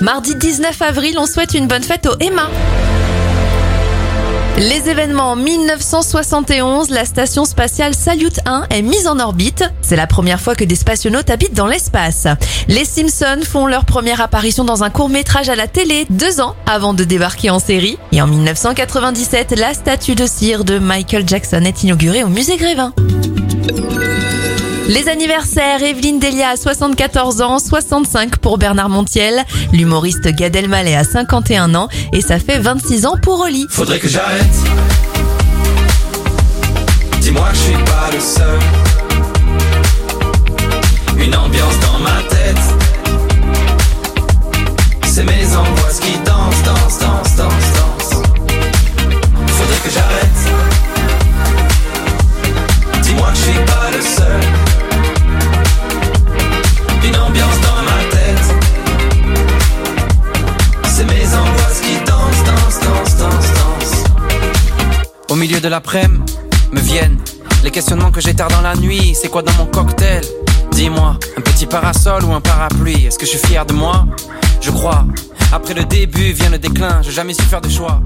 [0.00, 2.48] Mardi 19 avril, on souhaite une bonne fête au Emma.
[4.56, 9.62] Les événements 1971, la station spatiale Salyut 1 est mise en orbite.
[9.82, 12.26] C'est la première fois que des spationautes habitent dans l'espace.
[12.66, 16.56] Les Simpsons font leur première apparition dans un court métrage à la télé deux ans
[16.64, 17.98] avant de débarquer en série.
[18.12, 22.94] Et en 1997, la statue de cire de Michael Jackson est inaugurée au musée Grévin.
[24.90, 31.04] Les anniversaires, Evelyne Delia a 74 ans, 65 pour Bernard Montiel, l'humoriste Gad Elmaleh a
[31.04, 33.68] 51 ans et ça fait 26 ans pour Oli.
[33.70, 34.42] Faudrait que j'arrête.
[65.30, 66.36] Au milieu de l'après-midi,
[66.72, 67.16] me viennent
[67.62, 69.14] les questionnements que j'ai tard dans la nuit.
[69.14, 70.24] C'est quoi dans mon cocktail?
[70.72, 73.06] Dis-moi, un petit parasol ou un parapluie?
[73.06, 74.06] Est-ce que je suis fier de moi?
[74.60, 75.06] Je crois.
[75.52, 78.02] Après le début vient le déclin, j'ai jamais su faire de choix.